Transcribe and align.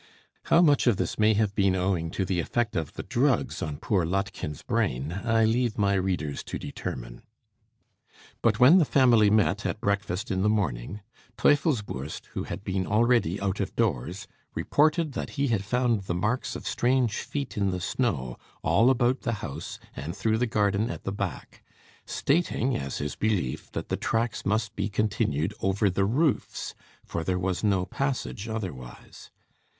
How 0.45 0.63
much 0.63 0.87
of 0.87 0.97
this 0.97 1.19
may 1.19 1.35
have 1.35 1.53
been 1.53 1.75
owing 1.75 2.09
to 2.09 2.25
the 2.25 2.39
effect 2.39 2.75
of 2.75 2.93
the 2.93 3.03
drugs 3.03 3.61
on 3.61 3.77
poor 3.77 4.03
Lottchen's 4.03 4.63
brain, 4.63 5.11
I 5.23 5.45
leave 5.45 5.77
my 5.77 5.93
readers 5.93 6.41
to 6.45 6.57
determine. 6.57 7.21
But 8.41 8.59
when 8.59 8.79
the 8.79 8.83
family 8.83 9.29
met 9.29 9.63
at 9.63 9.79
breakfast 9.79 10.31
in 10.31 10.41
the 10.41 10.49
morning, 10.49 11.01
Teufelsbürst, 11.37 12.25
who 12.33 12.45
had 12.45 12.63
been 12.63 12.87
already 12.87 13.39
out 13.39 13.59
of 13.59 13.75
doors, 13.75 14.25
reported 14.55 15.11
that 15.13 15.29
he 15.37 15.49
had 15.49 15.63
found 15.63 16.05
the 16.05 16.15
marks 16.15 16.55
of 16.55 16.67
strange 16.67 17.17
feet 17.17 17.55
in 17.55 17.69
the 17.69 17.79
snow, 17.79 18.37
all 18.63 18.89
about 18.89 19.21
the 19.21 19.33
house 19.45 19.77
and 19.95 20.15
through 20.15 20.39
the 20.39 20.47
garden 20.47 20.89
at 20.89 21.03
the 21.03 21.11
back; 21.11 21.63
stating, 22.07 22.75
as 22.75 22.97
his 22.97 23.15
belief, 23.15 23.71
that 23.73 23.89
the 23.89 23.97
tracks 23.97 24.47
must 24.47 24.75
be 24.75 24.89
continued 24.89 25.53
over 25.59 25.91
the 25.91 26.05
roofs, 26.05 26.73
for 27.05 27.23
there 27.23 27.37
was 27.37 27.63
no 27.63 27.85
passage 27.85 28.47
otherwise. 28.47 29.29